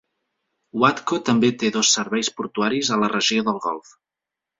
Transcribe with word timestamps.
Watco 0.83 1.19
també 1.27 1.51
té 1.63 1.69
dos 1.75 1.91
serveis 1.97 2.31
portuaris 2.39 2.89
a 2.95 2.99
la 3.03 3.11
regió 3.13 3.45
del 3.51 3.61
Golf. 3.67 3.93